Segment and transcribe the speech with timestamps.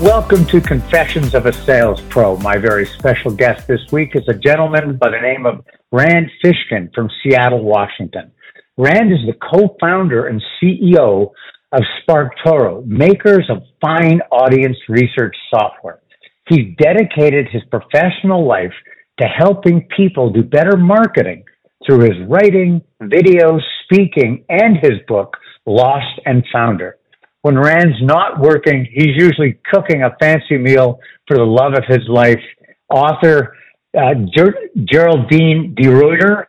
[0.00, 2.38] Welcome to Confessions of a Sales Pro.
[2.38, 5.62] My very special guest this week is a gentleman by the name of
[5.92, 8.32] Rand Fishkin from Seattle, Washington.
[8.78, 11.32] Rand is the co-founder and CEO
[11.72, 16.00] of SparkToro, makers of fine audience research software.
[16.48, 18.72] He's dedicated his professional life
[19.20, 21.44] to helping people do better marketing
[21.86, 26.96] through his writing, video, speaking, and his book, Lost and Founder.
[27.42, 32.06] When Rand's not working, he's usually cooking a fancy meal for the love of his
[32.08, 32.40] life.
[32.90, 33.56] Author
[33.96, 36.44] uh, Ger- Geraldine DeRuiter,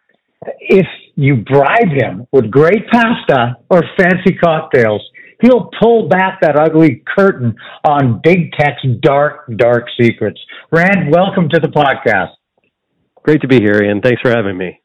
[0.60, 0.86] if
[1.16, 5.02] you bribe him with great pasta or fancy cocktails,
[5.42, 10.40] he'll pull back that ugly curtain on big tech's dark, dark secrets.
[10.72, 12.34] Rand, welcome to the podcast.
[13.24, 14.02] Great to be here, Ian.
[14.02, 14.81] Thanks for having me.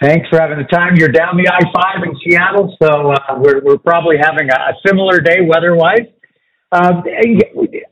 [0.00, 0.96] Thanks for having the time.
[0.96, 5.38] You're down the I-5 in Seattle, so uh, we're, we're probably having a, similar day
[5.40, 6.06] weather-wise.
[6.70, 7.02] Um,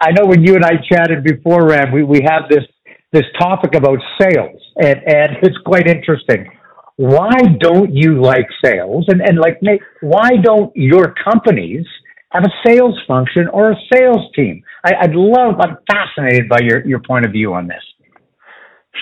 [0.01, 2.65] I know when you and I chatted before, Rand, we, we have this
[3.13, 6.51] this topic about sales, and, and it's quite interesting.
[6.97, 7.31] Why
[7.61, 9.07] don't you like sales?
[9.09, 9.61] And, and like,
[10.01, 11.87] why don't your companies
[12.31, 14.63] have a sales function or a sales team?
[14.85, 17.83] I, I'd love, I'm fascinated by your, your point of view on this.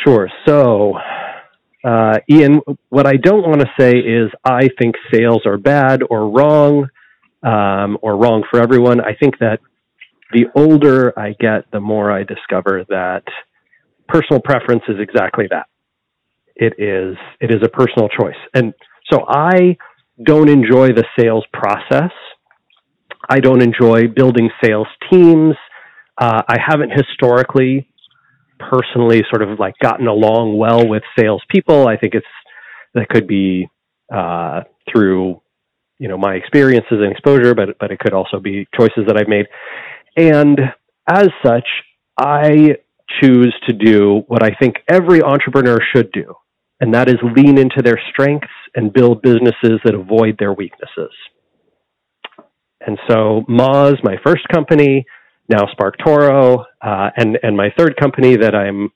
[0.04, 0.28] Sure.
[0.46, 0.94] So,
[1.84, 6.30] uh, Ian, what I don't want to say is I think sales are bad or
[6.30, 6.88] wrong
[7.42, 9.00] um, or wrong for everyone.
[9.00, 9.60] I think that
[10.32, 13.24] the older I get, the more I discover that
[14.08, 15.66] personal preference is exactly that.
[16.54, 18.74] It is it is a personal choice, and
[19.10, 19.76] so I
[20.22, 22.10] don't enjoy the sales process.
[23.28, 25.54] I don't enjoy building sales teams.
[26.18, 27.91] Uh, I haven't historically
[28.70, 31.88] personally sort of like gotten along well with salespeople.
[31.88, 32.26] I think it's
[32.94, 33.68] that could be
[34.12, 35.40] uh, through
[35.98, 39.28] you know my experiences and exposure, but but it could also be choices that I've
[39.28, 39.46] made.
[40.16, 40.58] And
[41.08, 41.66] as such,
[42.18, 42.76] I
[43.20, 46.34] choose to do what I think every entrepreneur should do,
[46.80, 51.12] and that is lean into their strengths and build businesses that avoid their weaknesses.
[52.86, 55.04] And so Moz, my first company,
[55.52, 58.86] now SparkToro, uh, and and my third company that I'm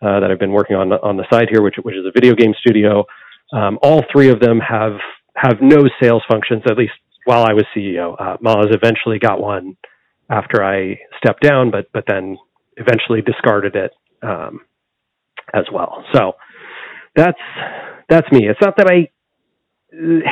[0.00, 2.34] uh, that I've been working on on the side here, which which is a video
[2.34, 3.04] game studio.
[3.52, 4.92] Um, all three of them have
[5.34, 6.62] have no sales functions.
[6.70, 6.92] At least
[7.24, 9.76] while I was CEO, uh, Moz eventually got one
[10.30, 12.38] after I stepped down, but but then
[12.76, 13.90] eventually discarded it
[14.22, 14.60] um,
[15.52, 16.04] as well.
[16.14, 16.32] So
[17.16, 17.40] that's
[18.08, 18.48] that's me.
[18.48, 19.08] It's not that I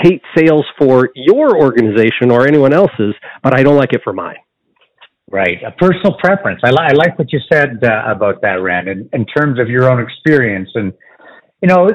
[0.02, 4.36] hate sales for your organization or anyone else's, but I don't like it for mine.
[5.30, 6.60] Right, a personal preference.
[6.64, 9.68] I, li- I like what you said uh, about that, Rand, in, in terms of
[9.68, 10.70] your own experience.
[10.74, 10.92] And
[11.60, 11.88] you know,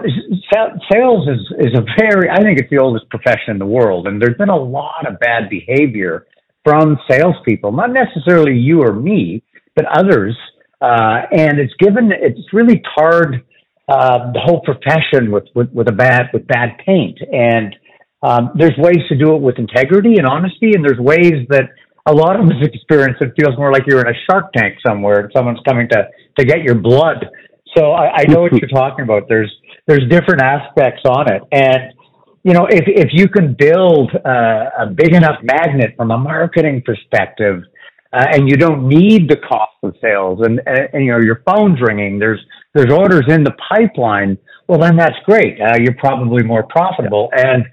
[0.91, 2.29] sales is is a very.
[2.29, 5.17] I think it's the oldest profession in the world, and there's been a lot of
[5.19, 6.27] bad behavior
[6.65, 7.71] from salespeople.
[7.71, 9.43] Not necessarily you or me,
[9.77, 10.37] but others.
[10.81, 12.11] Uh, and it's given.
[12.11, 13.45] It's really tarred
[13.87, 17.17] uh, the whole profession with, with with a bad with bad paint.
[17.31, 17.75] And
[18.23, 21.69] um, there's ways to do it with integrity and honesty, and there's ways that
[22.07, 25.19] a lot of this experience, it feels more like you're in a shark tank somewhere
[25.19, 26.07] and someone's coming to,
[26.37, 27.25] to get your blood.
[27.77, 29.27] So I, I know what you're talking about.
[29.29, 29.51] There's,
[29.87, 31.43] there's different aspects on it.
[31.51, 31.93] And,
[32.43, 36.81] you know, if, if you can build a, a big enough magnet from a marketing
[36.85, 37.63] perspective,
[38.13, 41.43] uh, and you don't need the cost of sales and, and, and, you know, your
[41.45, 42.39] phone's ringing, there's,
[42.73, 44.37] there's orders in the pipeline.
[44.67, 45.61] Well, then that's great.
[45.61, 47.29] Uh, you're probably more profitable.
[47.33, 47.65] And,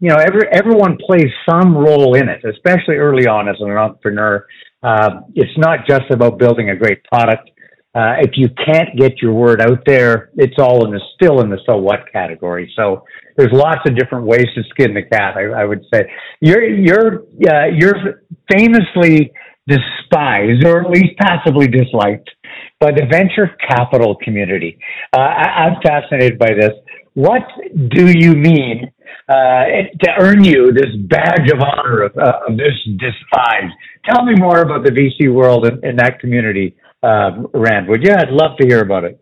[0.00, 4.46] you know, every, everyone plays some role in it, especially early on as an entrepreneur.
[4.82, 7.50] Uh, it's not just about building a great product.
[7.94, 11.50] Uh, if you can't get your word out there, it's all in the still in
[11.50, 12.72] the so what category.
[12.76, 13.04] So
[13.36, 15.36] there's lots of different ways to skin the cat.
[15.36, 16.08] I, I would say
[16.40, 19.32] you're you're uh, you're famously
[19.66, 22.30] despised or at least passively disliked
[22.78, 24.78] by the venture capital community.
[25.12, 26.72] Uh, I, I'm fascinated by this.
[27.14, 27.42] What
[27.88, 28.92] do you mean
[29.30, 29.64] uh,
[30.02, 33.70] to earn you this badge of honor of, uh, of this despise.
[34.04, 36.74] Tell me more about the VC world and, and that community,
[37.04, 37.88] uh, Rand.
[37.88, 38.12] Would you?
[38.12, 39.20] I'd love to hear about it.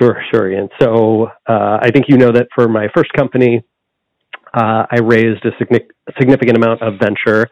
[0.00, 0.68] Sure, sure, Ian.
[0.80, 3.62] So uh, I think you know that for my first company,
[4.52, 5.50] uh, I raised a
[6.18, 7.48] significant amount of venture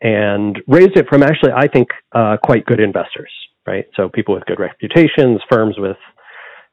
[0.00, 3.30] and raised it from actually, I think, uh, quite good investors,
[3.66, 3.84] right?
[3.96, 5.96] So people with good reputations, firms with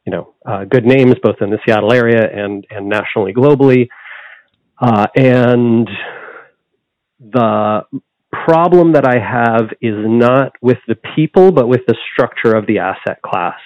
[0.05, 3.87] you know, uh, good names both in the Seattle area and and nationally, globally.
[4.79, 5.87] Uh, and
[7.19, 7.81] the
[8.31, 12.79] problem that I have is not with the people, but with the structure of the
[12.79, 13.59] asset class,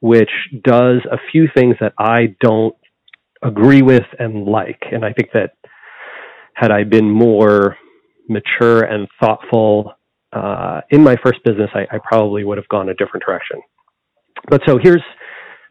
[0.00, 0.30] which
[0.62, 2.76] does a few things that I don't
[3.42, 4.82] agree with and like.
[4.92, 5.54] And I think that
[6.54, 7.78] had I been more
[8.28, 9.94] mature and thoughtful
[10.32, 13.60] uh, in my first business, I, I probably would have gone a different direction.
[14.48, 15.02] But so here's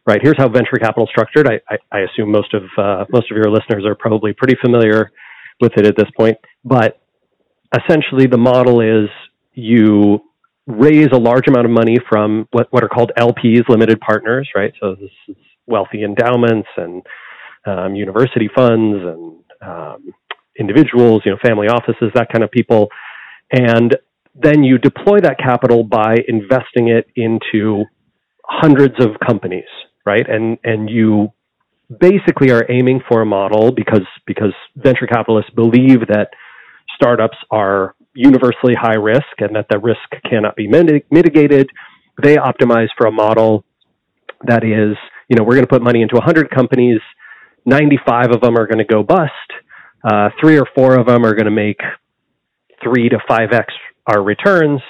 [0.05, 1.47] right here's how venture capital is structured.
[1.47, 5.11] I, I, I assume most of uh, most of your listeners are probably pretty familiar
[5.61, 6.37] with it at this point.
[6.63, 7.01] But
[7.75, 9.09] essentially, the model is
[9.53, 10.21] you
[10.67, 14.71] raise a large amount of money from what, what are called LPs, limited partners, right?
[14.79, 15.35] So this is
[15.65, 17.03] wealthy endowments and
[17.65, 20.13] um, university funds and um,
[20.59, 22.89] individuals, you know, family offices, that kind of people.
[23.51, 23.95] And
[24.35, 27.85] then you deploy that capital by investing it into
[28.43, 29.67] hundreds of companies,
[30.09, 30.27] right?
[30.27, 31.31] And and you
[31.99, 36.29] basically are aiming for a model because because venture capitalists believe that
[36.95, 41.69] startups are universally high risk and that the risk cannot be mitigated.
[42.21, 43.63] They optimize for a model
[44.45, 44.97] that is,
[45.29, 46.99] you know, we're going to put money into 100 companies,
[47.65, 49.31] 95 of them are going to go bust,
[50.03, 51.79] uh, three or four of them are going to make
[52.83, 53.65] three to 5x
[54.07, 54.81] our returns,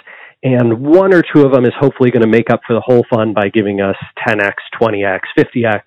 [0.44, 3.06] and one or two of them is hopefully going to make up for the whole
[3.14, 3.96] fund by giving us
[4.26, 5.82] 10x, 20x, 50x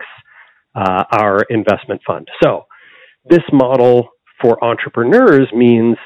[0.74, 2.28] uh, our investment fund.
[2.42, 2.66] So,
[3.24, 4.08] this model
[4.40, 5.96] for entrepreneurs means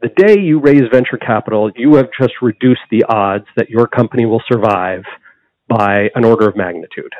[0.00, 4.26] the day you raise venture capital, you have just reduced the odds that your company
[4.26, 5.02] will survive
[5.68, 7.12] by an order of magnitude,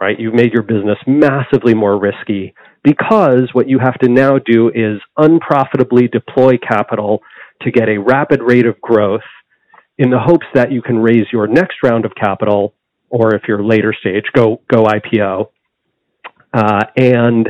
[0.00, 0.18] right?
[0.18, 5.00] You've made your business massively more risky because what you have to now do is
[5.16, 7.20] unprofitably deploy capital
[7.62, 9.22] to get a rapid rate of growth
[9.98, 12.74] in the hopes that you can raise your next round of capital,
[13.10, 15.48] or if you're later stage, go go IPO.
[16.52, 17.48] Uh, and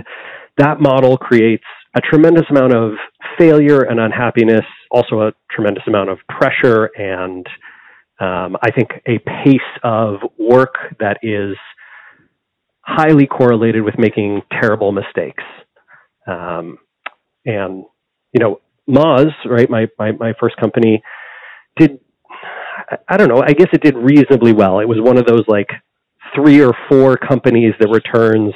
[0.56, 1.64] that model creates
[1.94, 2.92] a tremendous amount of
[3.38, 7.46] failure and unhappiness, also a tremendous amount of pressure, and
[8.20, 11.56] um, I think a pace of work that is
[12.80, 15.44] highly correlated with making terrible mistakes.
[16.26, 16.78] Um,
[17.44, 17.84] and
[18.32, 21.02] you know, Moz, right, my, my my first company,
[21.76, 22.00] did
[23.08, 23.42] I don't know.
[23.42, 24.80] I guess it did reasonably well.
[24.80, 25.68] It was one of those like
[26.34, 28.54] three or four companies that returns,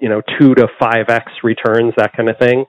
[0.00, 2.64] you know, two to five x returns, that kind of thing,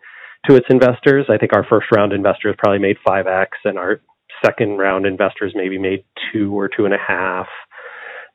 [0.47, 1.25] to its investors.
[1.29, 4.01] I think our first round investors probably made five x, and our
[4.45, 7.47] second round investors maybe made two or two and a half.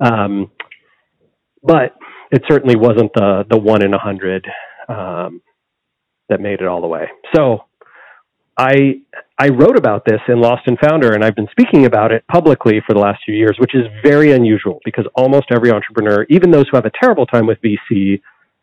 [0.00, 0.50] Um,
[1.62, 1.94] but
[2.30, 4.46] it certainly wasn't the the one in a hundred
[4.88, 5.42] um,
[6.28, 7.08] that made it all the way.
[7.34, 7.64] So
[8.56, 9.02] I
[9.40, 12.82] I wrote about this in Lost and Founder, and I've been speaking about it publicly
[12.84, 16.66] for the last few years, which is very unusual because almost every entrepreneur, even those
[16.68, 18.20] who have a terrible time with VC,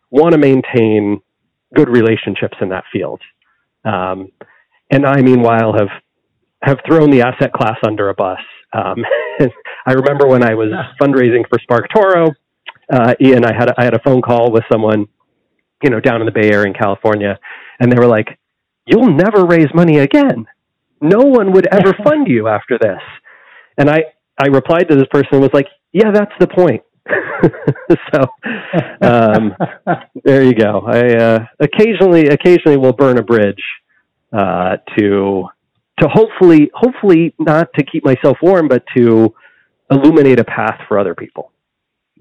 [0.09, 1.21] want to maintain
[1.73, 3.21] good relationships in that field.
[3.85, 4.31] Um,
[4.91, 5.89] and I, meanwhile, have
[6.61, 8.39] have thrown the asset class under a bus.
[8.73, 9.05] Um,
[9.85, 12.33] I remember when I was fundraising for SparkToro,
[12.91, 15.07] uh, Ian, I had a, I had a phone call with someone,
[15.83, 17.39] you know, down in the Bay Area in California,
[17.79, 18.39] and they were like,
[18.85, 20.47] "You'll never raise money again.
[21.09, 23.01] No one would ever fund you after this."
[23.77, 24.03] And I
[24.37, 26.83] I replied to this person and was like, "Yeah, that's the point."
[28.13, 28.21] so
[29.01, 29.53] um,
[30.23, 30.81] there you go.
[30.87, 33.63] I uh, occasionally occasionally will burn a bridge
[34.33, 35.45] uh, to
[35.99, 39.33] to hopefully hopefully not to keep myself warm, but to
[39.91, 41.51] illuminate a path for other people.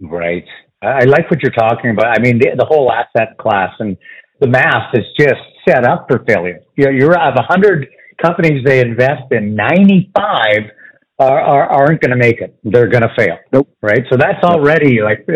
[0.01, 0.45] Right.
[0.83, 2.19] I like what you're talking about.
[2.19, 3.97] I mean, the, the whole asset class and
[4.41, 6.61] the math is just set up for failure.
[6.77, 7.89] You know, you're of 100
[8.23, 10.15] companies they invest in, 95
[11.19, 12.59] are, are, aren't going to make it.
[12.65, 13.39] They're going to fail.
[13.53, 13.69] Nope.
[13.81, 14.03] Right.
[14.11, 15.27] So that's already like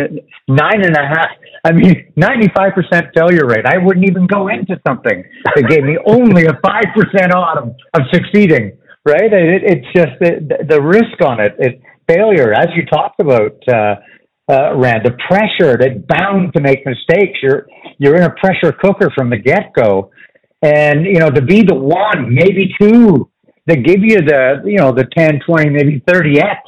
[0.49, 1.28] nine and a half.
[1.64, 3.66] I mean, 95% failure rate.
[3.66, 5.23] I wouldn't even go into something
[5.54, 8.76] that gave me only a 5% odd of, of succeeding.
[9.04, 9.32] Right.
[9.32, 11.54] It, it's just the, the risk on it.
[11.58, 13.97] It failure, as you talked about, uh,
[14.50, 17.38] uh, Rand, the pressure that's bound to make mistakes.
[17.42, 17.66] You're
[17.99, 20.11] you're in a pressure cooker from the get go,
[20.62, 23.31] and you know to be the one, maybe two,
[23.67, 26.61] that give you the you know the 10, 20, maybe thirty x.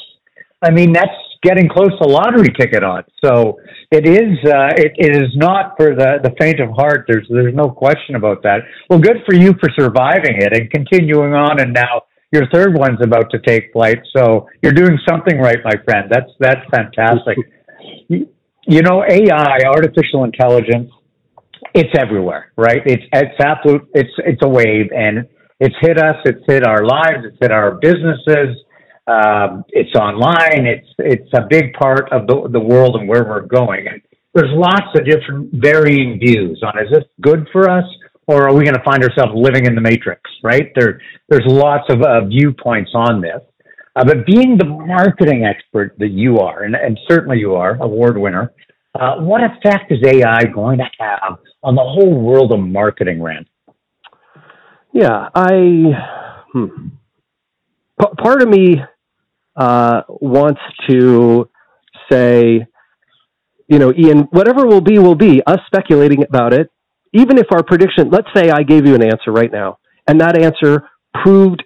[0.62, 1.10] I mean that's
[1.42, 3.08] getting close to lottery ticket odds.
[3.24, 3.58] So
[3.90, 7.06] it is uh, it, it is not for the the faint of heart.
[7.08, 8.60] There's there's no question about that.
[8.88, 13.02] Well, good for you for surviving it and continuing on, and now your third one's
[13.02, 13.98] about to take flight.
[14.16, 16.10] So you're doing something right, my friend.
[16.10, 17.36] That's that's fantastic.
[18.08, 20.90] You know, AI, artificial intelligence,
[21.74, 22.82] it's everywhere, right?
[22.86, 23.88] It's it's absolute.
[23.94, 25.26] It's it's a wave, and
[25.58, 26.16] it's hit us.
[26.24, 27.24] It's hit our lives.
[27.24, 28.56] It's hit our businesses.
[29.06, 30.66] Um, it's online.
[30.66, 33.86] It's it's a big part of the the world and where we're going.
[33.88, 34.00] And
[34.34, 37.84] there's lots of different varying views on is this good for us
[38.30, 40.22] or are we going to find ourselves living in the matrix?
[40.44, 41.00] Right there.
[41.28, 43.40] There's lots of uh, viewpoints on this.
[43.96, 48.16] Uh, but being the marketing expert that you are, and, and certainly you are, award
[48.16, 48.52] winner,
[48.98, 53.46] uh, what effect is AI going to have on the whole world of marketing, Rand?
[54.92, 56.88] Yeah, I, hmm.
[58.00, 58.82] p- part of me
[59.56, 61.48] uh, wants to
[62.10, 62.66] say,
[63.68, 65.40] you know, Ian, whatever will be, will be.
[65.46, 66.70] Us speculating about it,
[67.12, 69.78] even if our prediction, let's say I gave you an answer right now,
[70.08, 70.88] and that answer
[71.22, 71.62] proved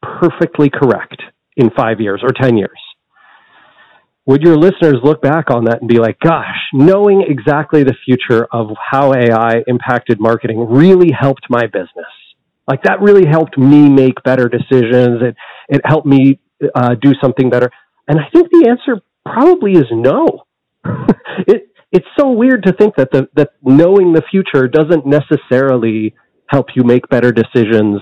[0.00, 1.20] perfectly correct
[1.56, 2.78] in five years or 10 years.
[4.26, 8.46] Would your listeners look back on that and be like, gosh, knowing exactly the future
[8.52, 12.06] of how AI impacted marketing really helped my business?
[12.68, 15.22] Like that really helped me make better decisions.
[15.22, 15.36] It,
[15.68, 16.38] it helped me
[16.74, 17.70] uh, do something better.
[18.06, 20.44] And I think the answer probably is no.
[21.48, 26.14] it, it's so weird to think that the, that knowing the future doesn't necessarily
[26.48, 28.00] help you make better decisions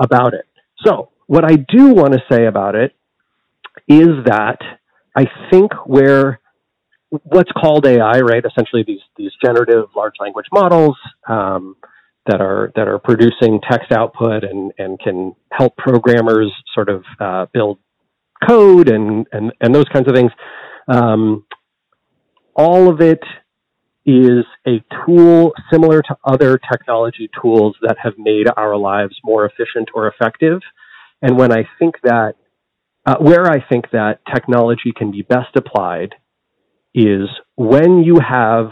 [0.00, 0.46] about it.
[0.84, 2.92] So what I do want to say about it
[3.88, 4.58] is that
[5.16, 6.40] I think where
[7.10, 8.44] what's called AI, right?
[8.44, 10.96] Essentially, these these generative large language models
[11.28, 11.76] um,
[12.26, 17.46] that are that are producing text output and and can help programmers sort of uh,
[17.52, 17.78] build
[18.46, 20.32] code and and and those kinds of things.
[20.88, 21.44] Um,
[22.54, 23.22] all of it
[24.06, 29.88] is a tool similar to other technology tools that have made our lives more efficient
[29.94, 30.60] or effective.
[31.22, 32.34] And when I think that,
[33.06, 36.14] uh, where I think that technology can be best applied
[36.94, 38.70] is when you have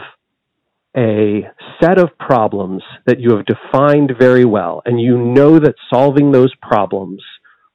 [0.97, 1.47] a
[1.81, 6.53] set of problems that you have defined very well, and you know that solving those
[6.61, 7.21] problems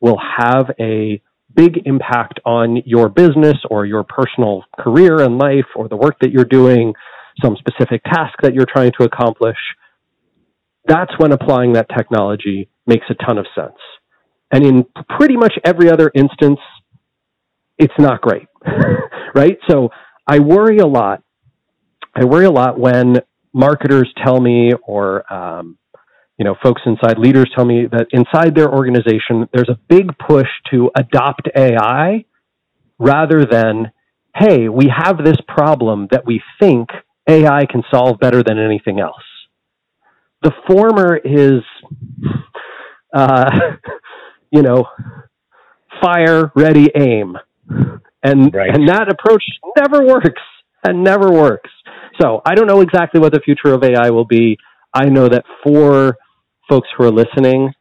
[0.01, 1.23] will have a
[1.55, 6.31] big impact on your business or your personal career and life or the work that
[6.31, 6.95] you're doing,
[7.43, 9.59] some specific task that you're trying to accomplish,
[10.87, 13.79] that's when applying that technology makes a ton of sense.
[14.53, 14.85] And in
[15.19, 16.59] pretty much every other instance,
[17.79, 18.49] it's not great,
[19.35, 19.59] right?
[19.69, 19.91] So
[20.27, 21.23] I worry a lot.
[22.15, 23.17] I worry a lot when
[23.53, 25.79] marketers tell me or um,
[26.41, 30.49] you know, folks inside leaders tell me that inside their organization, there's a big push
[30.71, 32.25] to adopt AI
[32.99, 33.93] rather than,
[34.35, 36.89] hey, we have this problem that we think
[37.29, 39.23] AI can solve better than anything else.
[40.43, 41.61] The former is,
[43.15, 43.51] uh,
[44.51, 44.87] you know,
[46.03, 47.37] fire, ready, aim.
[48.23, 48.71] And, right.
[48.75, 49.45] and that approach
[49.79, 50.43] never works
[50.87, 51.71] and never works.
[52.21, 54.59] So I don't know exactly what the future of AI will be.
[54.93, 56.17] I know that for
[56.69, 57.73] folks who are listening,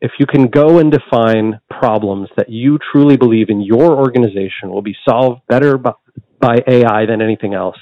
[0.00, 4.82] if you can go and define problems that you truly believe in your organization will
[4.82, 5.92] be solved better by,
[6.40, 7.78] by AI than anything else,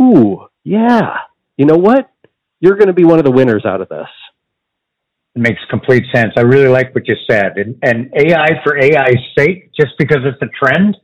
[0.00, 1.16] ooh, yeah,
[1.56, 2.10] you know what?
[2.60, 4.08] You're going to be one of the winners out of this.
[5.34, 6.32] It makes complete sense.
[6.36, 7.56] I really like what you said.
[7.56, 10.96] And, and AI for AI's sake, just because it's a trend,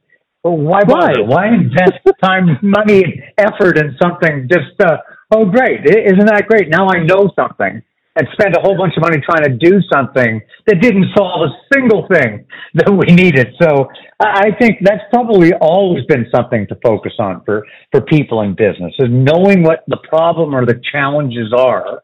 [0.45, 1.25] well, why bother?
[1.25, 3.03] Why, why invest time, money,
[3.39, 4.99] effort in something just, uh,
[5.35, 5.81] oh, great.
[5.87, 6.69] Isn't that great?
[6.69, 7.83] Now I know something
[8.17, 11.75] and spent a whole bunch of money trying to do something that didn't solve a
[11.75, 13.49] single thing that we needed.
[13.61, 13.89] So
[14.21, 18.95] I think that's probably always been something to focus on for, for people in business
[19.01, 22.04] is knowing what the problem or the challenges are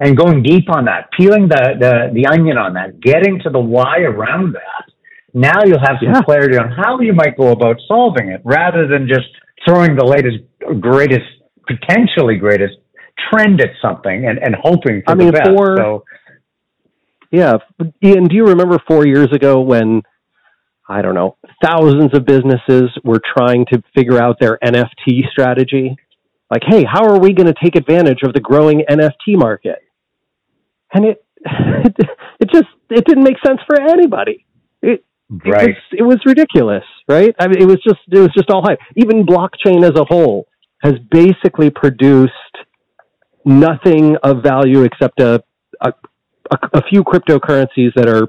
[0.00, 3.60] and going deep on that, peeling the, the, the onion on that, getting to the
[3.60, 4.90] why around that.
[5.34, 6.22] Now you'll have some yeah.
[6.22, 9.28] clarity on how you might go about solving it rather than just
[9.64, 10.38] throwing the latest,
[10.80, 11.26] greatest,
[11.68, 12.76] potentially greatest
[13.30, 15.50] trend at something and, and hoping for I mean, the best.
[15.50, 16.04] For, so,
[17.30, 17.58] yeah,
[18.02, 20.02] Ian, do you remember four years ago when
[20.88, 25.96] I don't know thousands of businesses were trying to figure out their NFT strategy?
[26.50, 29.78] Like, hey, how are we going to take advantage of the growing NFT market?
[30.92, 31.24] And it,
[32.40, 34.44] it, just it didn't make sense for anybody.
[34.82, 35.04] It,
[35.46, 35.68] right.
[35.68, 37.34] It was, it was ridiculous, right?
[37.38, 38.78] I mean, it was just it was just all hype.
[38.96, 40.46] Even blockchain as a whole
[40.82, 42.32] has basically produced
[43.44, 45.42] nothing of value except a,
[45.80, 45.92] a,
[46.50, 48.28] a few cryptocurrencies that are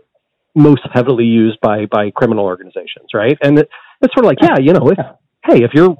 [0.56, 3.38] most heavily used by by criminal organizations, right?
[3.42, 3.70] And it,
[4.02, 4.98] it's sort of like, yeah, you know, if,
[5.46, 5.96] hey, if you're,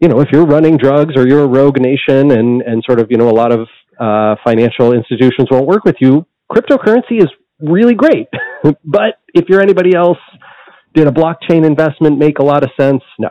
[0.00, 3.08] you know, if you're running drugs or you're a rogue nation, and and sort of,
[3.10, 3.66] you know, a lot of
[4.00, 6.26] uh, financial institutions won't work with you.
[6.50, 7.28] Cryptocurrency is
[7.60, 8.28] really great,
[8.84, 10.18] but if you're anybody else,
[10.94, 13.02] did a blockchain investment make a lot of sense?
[13.18, 13.28] No.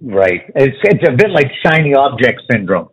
[0.00, 0.42] Right.
[0.54, 2.88] It's it's a bit like shiny object syndrome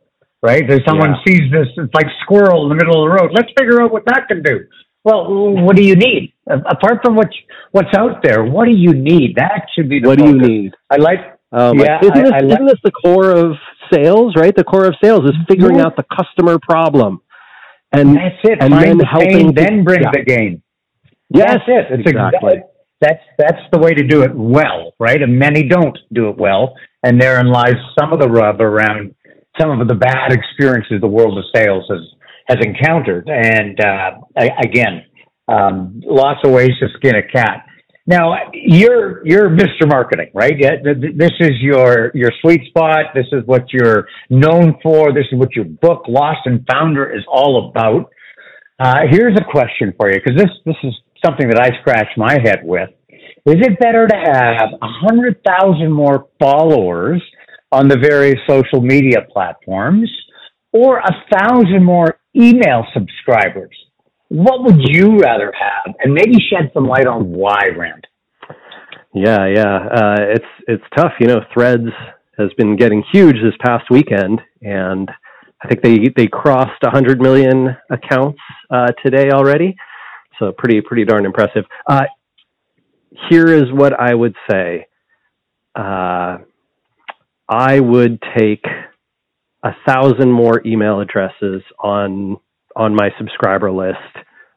[0.46, 0.64] right?
[0.68, 1.34] There's someone yeah.
[1.34, 3.32] sees this, it's like squirrel in the middle of the road.
[3.34, 4.68] Let's figure out what that can do.
[5.04, 7.28] Well, what do you need apart from what
[7.72, 8.44] what's out there?
[8.44, 9.36] What do you need?
[9.36, 10.34] That should be the what focus.
[10.34, 10.74] do you need?
[10.90, 11.20] I like.
[11.52, 13.54] Um, yeah, isn't, this, I, I like, isn't this the core of
[13.96, 14.34] sales?
[14.36, 17.22] Right, the core of sales is figuring out the customer problem,
[17.92, 18.58] and that's it.
[18.62, 20.12] And Find then the helping, pain, then bring yeah.
[20.12, 20.62] the gain.
[21.30, 22.00] Yes, that's it.
[22.00, 22.62] It's exactly.
[23.00, 25.22] that's that's the way to do it well, right?
[25.22, 26.74] And many don't do it well,
[27.04, 29.16] and therein lies some of the rub around
[29.60, 32.04] some of the bad experiences the world of sales has
[32.50, 33.28] has encountered.
[33.30, 34.96] And uh, I, again,
[35.48, 37.58] Um, lots of ways to skin a cat.
[38.08, 39.88] Now you're you're Mr.
[39.88, 40.54] Marketing, right?
[40.84, 43.06] This is your your sweet spot.
[43.16, 45.12] This is what you're known for.
[45.12, 48.12] This is what your book Lost and Founder is all about.
[48.80, 50.94] Uh, here's a question for you because this this is
[51.26, 52.90] something that I scratch my head with.
[53.48, 57.24] Is it better to have a hundred thousand more followers
[57.72, 60.12] on the various social media platforms,
[60.72, 63.76] or a thousand more email subscribers?
[64.36, 65.96] What would you rather have?
[66.04, 68.06] And maybe shed some light on why, Rand.
[69.14, 69.78] Yeah, yeah.
[69.90, 71.14] Uh, it's it's tough.
[71.22, 71.88] You know, Threads
[72.38, 75.10] has been getting huge this past weekend, and
[75.64, 78.40] I think they they crossed 100 million accounts
[78.70, 79.74] uh, today already.
[80.38, 81.64] So pretty pretty darn impressive.
[81.88, 82.04] Uh,
[83.30, 84.88] here is what I would say.
[85.74, 86.40] Uh,
[87.48, 88.66] I would take
[89.64, 92.38] a thousand more email addresses on
[92.76, 93.98] on my subscriber list,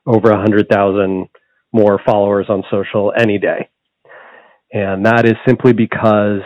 [0.06, 1.28] over a hundred thousand
[1.72, 3.68] more followers on social any day.
[4.72, 6.42] And that is simply because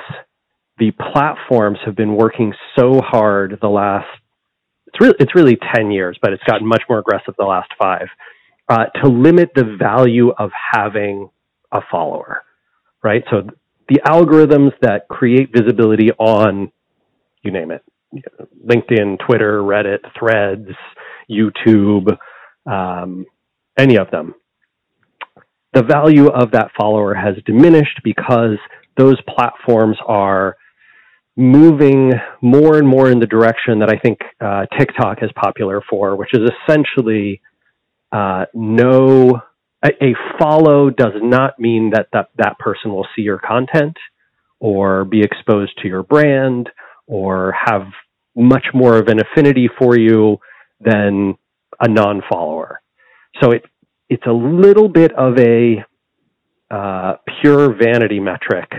[0.79, 4.07] the platforms have been working so hard the last
[4.87, 8.09] it's really it's really 10 years, but it's gotten much more aggressive the last 5
[8.69, 11.31] uh, to limit the value of having
[11.73, 12.43] a follower,
[13.03, 13.25] right?
[13.31, 13.49] So
[13.89, 16.71] the algorithms that create visibility on
[17.43, 17.83] you name it,
[18.65, 20.71] LinkedIn, Twitter, Reddit, Threads,
[21.31, 22.17] YouTube,
[22.67, 23.27] um,
[23.79, 24.35] any of them.
[25.73, 28.59] The value of that follower has diminished because
[28.97, 30.57] those platforms are
[31.35, 32.13] moving
[32.43, 36.35] more and more in the direction that I think uh, TikTok is popular for, which
[36.35, 37.41] is essentially
[38.13, 39.41] uh, no
[39.83, 43.97] a, a, follow does not mean that, that that person will see your content
[44.61, 46.71] or be exposed to your brand
[47.07, 47.83] or have
[48.37, 50.39] much more of an affinity for you
[50.85, 51.37] than
[51.81, 52.81] a non-follower.
[53.43, 53.65] So it
[54.09, 55.85] it's a little bit of a
[56.71, 58.71] uh, pure vanity metric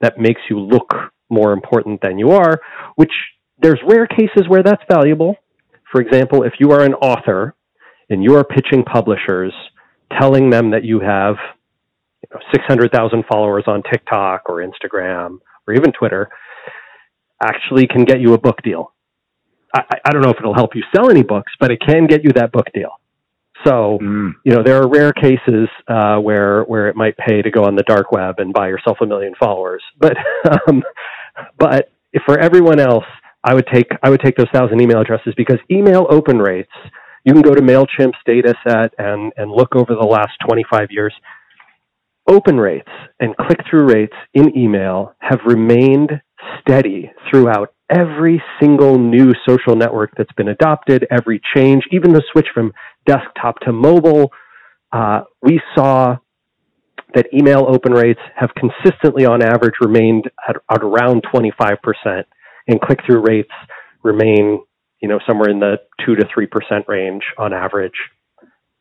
[0.00, 0.94] that makes you look
[1.30, 2.60] more important than you are.
[2.96, 3.12] Which
[3.58, 5.36] there's rare cases where that's valuable.
[5.90, 7.54] For example, if you are an author
[8.10, 9.52] and you are pitching publishers,
[10.18, 11.36] telling them that you have
[12.22, 16.28] you know, 600,000 followers on TikTok or Instagram or even Twitter,
[17.42, 18.92] actually can get you a book deal
[19.74, 22.24] I, I don't know if it'll help you sell any books, but it can get
[22.24, 22.98] you that book deal.
[23.64, 24.32] So, mm.
[24.44, 27.76] you know, there are rare cases uh, where where it might pay to go on
[27.76, 29.82] the dark web and buy yourself a million followers.
[29.98, 30.16] But
[30.68, 30.82] um,
[31.58, 31.90] but
[32.26, 33.04] for everyone else,
[33.44, 36.72] I would take I would take those thousand email addresses because email open rates.
[37.24, 41.14] You can go to Mailchimp's data set and and look over the last 25 years.
[42.28, 46.10] Open rates and click through rates in email have remained
[46.60, 52.46] steady throughout every single new social network that's been adopted, every change, even the switch
[52.54, 52.72] from
[53.06, 54.32] desktop to mobile,
[54.92, 56.16] uh, we saw
[57.14, 62.24] that email open rates have consistently, on average, remained at, at around 25%,
[62.68, 63.50] and click-through rates
[64.02, 64.60] remain,
[65.00, 67.92] you know, somewhere in the two to three percent range on average.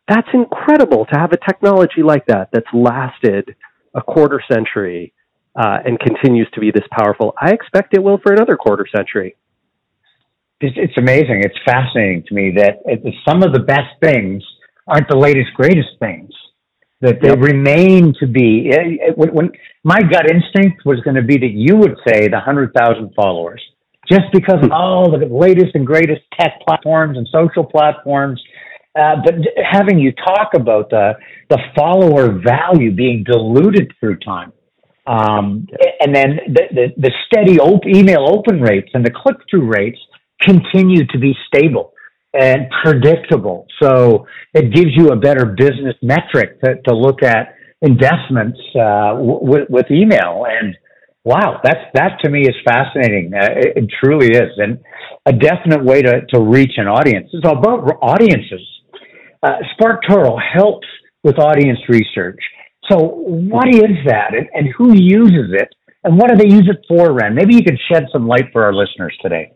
[0.07, 3.55] That's incredible to have a technology like that that's lasted
[3.95, 5.13] a quarter century
[5.55, 7.33] uh, and continues to be this powerful.
[7.39, 9.35] I expect it will for another quarter century.
[10.61, 11.41] It's, it's amazing.
[11.43, 14.43] It's fascinating to me that it, some of the best things
[14.87, 16.29] aren't the latest, greatest things.
[17.01, 17.39] That they yep.
[17.39, 18.69] remain to be.
[18.69, 19.51] It, it, when, when,
[19.83, 23.59] my gut instinct was going to be that you would say the hundred thousand followers,
[24.07, 28.39] just because of all the latest and greatest tech platforms and social platforms.
[28.95, 29.33] Uh, but
[29.63, 31.13] having you talk about the
[31.49, 34.53] the follower value being diluted through time,
[35.07, 35.67] um,
[35.99, 39.99] and then the, the, the steady op- email open rates and the click through rates
[40.41, 41.93] continue to be stable
[42.33, 43.67] and predictable.
[43.81, 49.65] So it gives you a better business metric to, to look at investments uh, w-
[49.69, 50.45] with email.
[50.47, 50.75] And
[51.23, 53.33] wow, that's that to me is fascinating.
[53.33, 54.79] Uh, it, it, truly is, and
[55.25, 57.29] a definite way to, to reach an audience.
[57.33, 58.61] It's about audiences.
[59.43, 60.87] Uh, SparkToro helps
[61.23, 62.39] with audience research.
[62.89, 65.69] So, what is that, and, and who uses it,
[66.03, 67.35] and what do they use it for, Ren?
[67.35, 69.53] Maybe you could shed some light for our listeners today.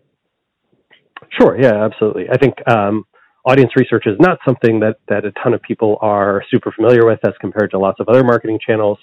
[1.39, 1.59] Sure.
[1.59, 2.25] Yeah, absolutely.
[2.31, 3.03] I think um,
[3.45, 7.19] audience research is not something that that a ton of people are super familiar with
[7.25, 8.99] as compared to lots of other marketing channels.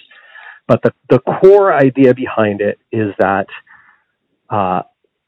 [0.68, 3.46] But the the core idea behind it is that
[4.50, 4.82] uh,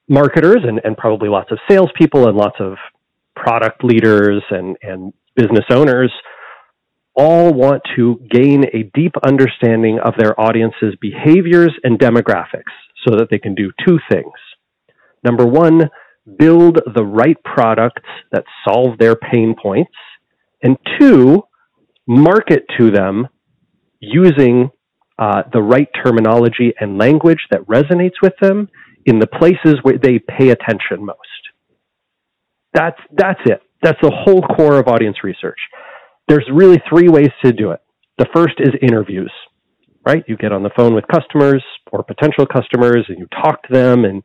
[0.08, 2.76] marketers and, and probably lots of salespeople and lots of
[3.34, 6.12] product leaders and, and business owners
[7.16, 12.72] all want to gain a deep understanding of their audience's behaviors and demographics
[13.06, 14.32] so that they can do two things.
[15.22, 15.90] Number one,
[16.38, 19.92] build the right products that solve their pain points.
[20.62, 21.42] And two,
[22.06, 23.28] market to them
[24.00, 24.70] using
[25.18, 28.68] uh, the right terminology and language that resonates with them
[29.06, 31.18] in the places where they pay attention most.
[32.72, 33.60] That's that's it.
[33.82, 35.58] That's the whole core of audience research.
[36.28, 37.80] There's really three ways to do it.
[38.18, 39.32] The first is interviews,
[40.06, 40.24] right?
[40.28, 44.04] You get on the phone with customers or potential customers and you talk to them
[44.04, 44.24] and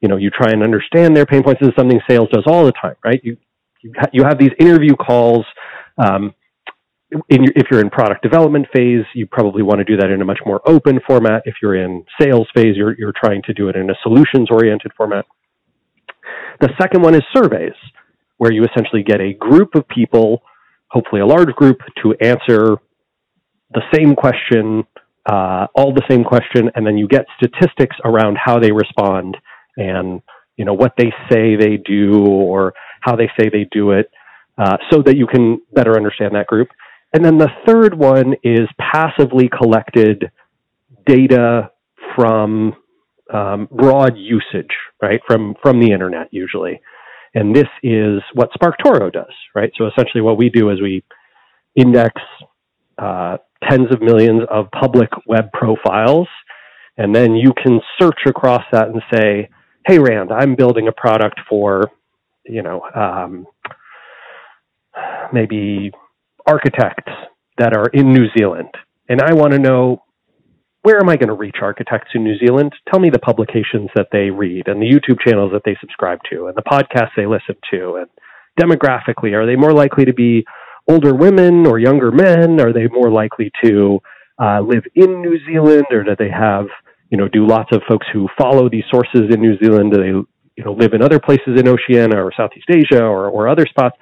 [0.00, 1.60] you know you try and understand their pain points.
[1.60, 3.20] This is something sales does all the time, right?
[3.24, 3.36] You
[3.82, 5.44] you, ha- you have these interview calls.
[5.98, 6.34] Um,
[7.28, 10.20] in your, if you're in product development phase, you probably want to do that in
[10.22, 11.42] a much more open format.
[11.44, 14.92] If you're in sales phase, you're, you're trying to do it in a solutions oriented
[14.96, 15.24] format.
[16.60, 17.74] The second one is surveys,
[18.38, 20.42] where you essentially get a group of people,
[20.90, 22.76] hopefully a large group, to answer
[23.72, 24.84] the same question,
[25.26, 29.36] uh, all the same question, and then you get statistics around how they respond
[29.76, 30.20] and
[30.56, 34.10] you know what they say they do or how they say they do it,
[34.58, 36.68] uh, so that you can better understand that group.
[37.12, 40.30] And then the third one is passively collected
[41.06, 41.70] data
[42.14, 42.74] from
[43.32, 45.20] um, broad usage, right?
[45.26, 46.80] From from the internet usually,
[47.34, 49.70] and this is what SparkToro does, right?
[49.76, 51.04] So essentially, what we do is we
[51.76, 52.20] index
[52.98, 53.38] uh,
[53.68, 56.28] tens of millions of public web profiles,
[56.96, 59.48] and then you can search across that and say,
[59.86, 61.90] "Hey, Rand, I'm building a product for,
[62.44, 63.46] you know, um,
[65.32, 65.92] maybe
[66.46, 67.12] architects
[67.58, 68.70] that are in New Zealand,
[69.08, 70.02] and I want to know
[70.82, 72.72] where am I going to reach architects in New Zealand?
[72.90, 76.46] Tell me the publications that they read and the YouTube channels that they subscribe to
[76.46, 77.96] and the podcasts they listen to.
[77.96, 78.08] And
[78.58, 80.44] demographically, are they more likely to be
[80.88, 82.60] older women or younger men?
[82.60, 84.00] Are they more likely to
[84.42, 86.66] uh, live in New Zealand or do they have,
[87.10, 89.92] you know, do lots of folks who follow these sources in New Zealand?
[89.92, 90.08] Do they,
[90.56, 93.96] you know, live in other places in Oceania or Southeast Asia or, or other spots?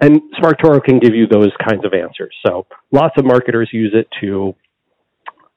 [0.00, 2.32] And SparkToro can give you those kinds of answers.
[2.46, 4.54] So lots of marketers use it to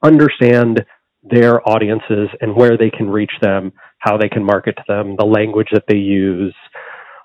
[0.02, 0.84] understand
[1.22, 5.24] their audiences and where they can reach them, how they can market to them, the
[5.24, 6.54] language that they use,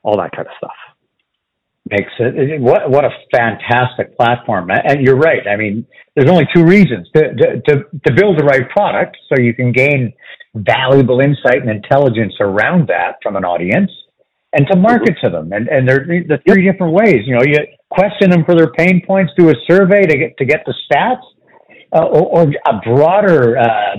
[0.03, 0.75] all that kind of stuff.
[1.89, 5.47] Makes it what what a fantastic platform, and you're right.
[5.47, 9.53] I mean, there's only two reasons to to to build the right product, so you
[9.53, 10.11] can gain
[10.53, 13.89] valuable insight and intelligence around that from an audience,
[14.51, 15.53] and to market to them.
[15.53, 17.21] And and there the three different ways.
[17.25, 17.55] You know, you
[17.89, 21.23] question them for their pain points, do a survey to get to get the stats,
[21.93, 23.95] uh, or, or, a broader uh,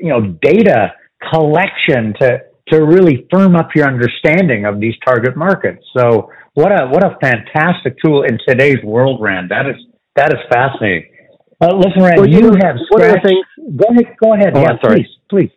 [0.00, 0.92] you know data
[1.32, 5.84] collection to to really firm up your understanding of these target markets.
[5.96, 9.50] So what a what a fantastic tool in today's world, Rand.
[9.50, 9.76] That is
[10.16, 11.10] that is fascinating.
[11.60, 13.26] Uh, listen, Rand, well, you, you have scratched.
[13.76, 14.16] Go ahead.
[14.22, 14.56] Go ahead.
[14.56, 15.08] Oh, yeah, sorry.
[15.30, 15.50] Please, please.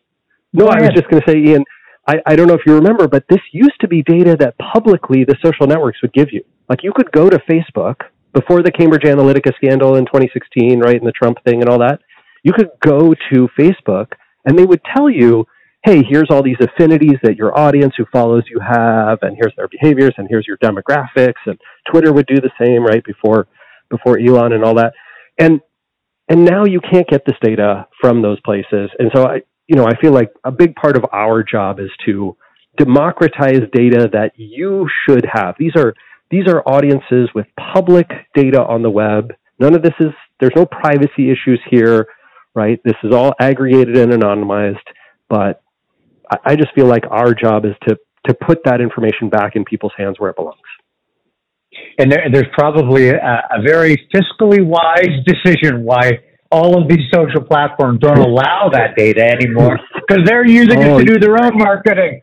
[0.53, 1.63] No, I was just going to say, Ian.
[2.07, 5.23] I, I don't know if you remember, but this used to be data that publicly
[5.23, 6.43] the social networks would give you.
[6.69, 7.95] Like you could go to Facebook
[8.35, 12.01] before the Cambridge Analytica scandal in 2016, right, and the Trump thing and all that.
[12.43, 14.07] You could go to Facebook
[14.45, 15.45] and they would tell you,
[15.83, 19.69] hey, here's all these affinities that your audience who follows you have, and here's their
[19.69, 21.41] behaviors, and here's your demographics.
[21.45, 21.57] And
[21.89, 23.47] Twitter would do the same, right, before
[23.89, 24.93] before Elon and all that.
[25.39, 25.61] And
[26.27, 28.89] and now you can't get this data from those places.
[28.99, 31.91] And so I, you know, I feel like a big part of our job is
[32.05, 32.35] to
[32.77, 35.55] democratize data that you should have.
[35.57, 35.93] These are
[36.31, 39.33] these are audiences with public data on the web.
[39.59, 42.07] None of this is there's no privacy issues here,
[42.53, 42.79] right?
[42.83, 44.77] This is all aggregated and anonymized,
[45.29, 45.61] but
[46.29, 49.63] I, I just feel like our job is to to put that information back in
[49.63, 50.57] people's hands where it belongs.
[51.99, 56.11] And there, there's probably a, a very fiscally wise decision why
[56.55, 61.03] all of these social platforms don't allow that data anymore because they're using oh, it
[61.03, 62.21] to do their own marketing.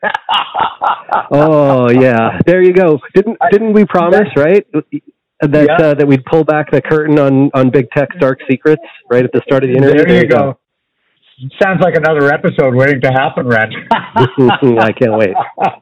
[1.30, 2.98] oh yeah, there you go.
[3.14, 5.86] Didn't didn't we promise right that yeah.
[5.86, 9.32] uh, that we'd pull back the curtain on on big tech's dark secrets right at
[9.32, 9.96] the start of the interview?
[9.98, 10.38] There, there you go.
[10.38, 10.58] go.
[11.62, 13.74] Sounds like another episode waiting to happen, Rand.
[13.92, 15.34] I can't wait.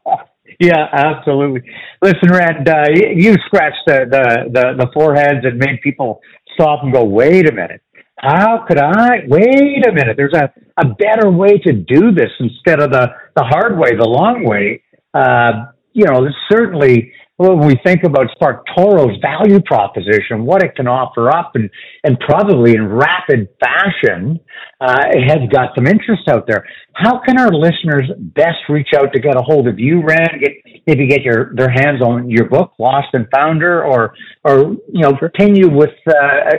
[0.59, 1.63] Yeah, absolutely.
[2.03, 6.21] Listen, Rand, uh, you scratched the, the, the, the foreheads and made people
[6.53, 7.81] stop and go, wait a minute
[8.21, 10.17] how could I wait a minute?
[10.17, 14.09] There's a, a better way to do this instead of the, the hard way, the
[14.09, 14.83] long way.
[15.15, 21.31] Uh, you know, certainly when we think about SparkToro's value proposition, what it can offer
[21.31, 21.71] up, and,
[22.05, 24.39] and probably in rapid fashion,
[24.83, 26.67] uh, it has got some interest out there.
[26.93, 30.43] How can our listeners best reach out to get a hold of you, Rand?
[30.43, 30.53] Get,
[30.87, 34.13] maybe get your their hands on your book, Lost and Founder, or
[34.45, 36.13] or you know, continue with uh,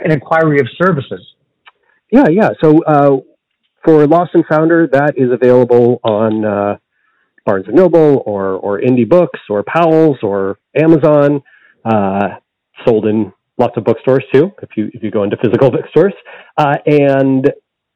[0.04, 1.24] an inquiry of services.
[2.12, 2.50] Yeah, yeah.
[2.62, 3.16] So uh,
[3.84, 6.76] for Lost and Founder, that is available on uh,
[7.46, 11.42] Barnes and Noble or or Indie Books or Powell's or Amazon.
[11.84, 12.36] Uh,
[12.86, 16.12] sold in lots of bookstores too, if you if you go into physical bookstores.
[16.58, 17.50] Uh, and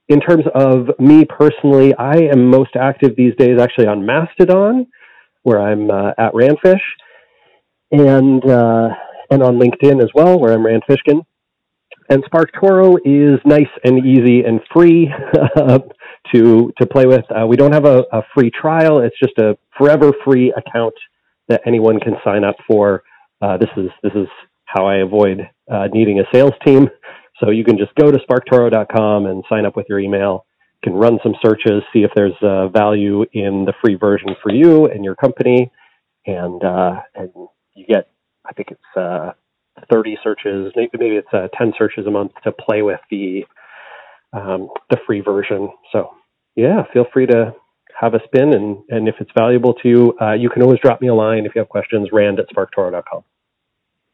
[0.09, 4.87] in terms of me personally, I am most active these days actually on Mastodon,
[5.43, 6.81] where I'm uh, at Randfish,
[7.93, 8.89] and uh,
[9.31, 11.21] and on LinkedIn as well, where I'm Rand Fishkin.
[12.09, 15.13] And SparkToro is nice and easy and free
[16.33, 17.25] to to play with.
[17.31, 20.95] Uh, we don't have a, a free trial; it's just a forever free account
[21.49, 23.03] that anyone can sign up for.
[23.43, 24.29] Uh, this is this is
[24.67, 26.89] how I avoid uh, needing a sales team.
[27.41, 30.47] So you can just go to sparktoro.com and sign up with your email.
[30.83, 34.53] You can run some searches, see if there's uh, value in the free version for
[34.53, 35.71] you and your company,
[36.27, 37.31] and uh, and
[37.75, 38.09] you get
[38.49, 39.33] I think it's uh,
[39.91, 43.45] 30 searches, maybe, it's uh, 10 searches a month to play with the
[44.33, 45.71] um, the free version.
[45.93, 46.11] So
[46.57, 47.55] yeah, feel free to
[47.99, 51.01] have a spin, and and if it's valuable to you, uh, you can always drop
[51.01, 52.09] me a line if you have questions.
[52.13, 53.23] Rand at sparktoro.com.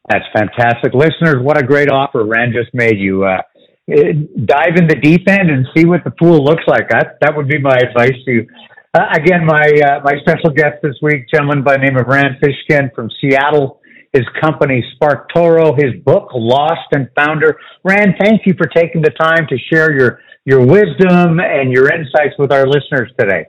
[0.09, 0.94] That's fantastic.
[0.94, 3.25] Listeners, what a great offer Rand just made you.
[3.25, 3.42] Uh,
[3.87, 6.88] dive in the deep end and see what the pool looks like.
[6.90, 8.46] That, that would be my advice to you.
[8.94, 12.37] Uh, again, my, uh, my special guest this week, gentleman by the name of Rand
[12.42, 13.81] Fishkin from Seattle,
[14.12, 17.59] his company SparkToro, his book Lost and Founder.
[17.83, 22.35] Rand, thank you for taking the time to share your, your wisdom and your insights
[22.38, 23.46] with our listeners today.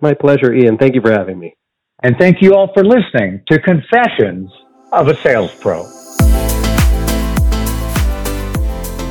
[0.00, 0.76] My pleasure, Ian.
[0.76, 1.56] Thank you for having me.
[2.02, 4.50] And thank you all for listening to Confessions
[4.92, 5.88] of a Sales Pro.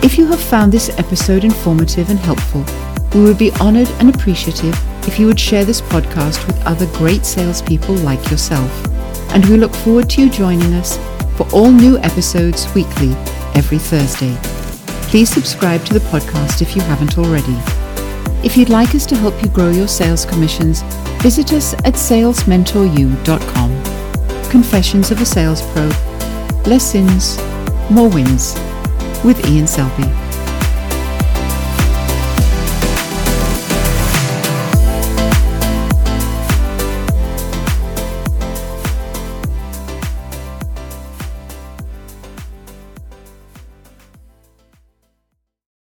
[0.04, 2.64] If you have found this episode informative and helpful,
[3.16, 4.78] we would be honored and appreciative
[5.08, 8.93] if you would share this podcast with other great salespeople like yourself.
[9.34, 10.98] And we look forward to you joining us
[11.36, 13.12] for all new episodes weekly
[13.56, 14.38] every Thursday.
[15.10, 17.58] Please subscribe to the podcast if you haven't already.
[18.46, 20.84] If you'd like us to help you grow your sales commissions,
[21.22, 24.52] visit us at salesmentoru.com.
[24.52, 25.88] Confessions of a Sales Pro
[26.65, 27.38] Less Sins,
[27.89, 28.54] More Wins
[29.24, 30.23] with Ian Selby.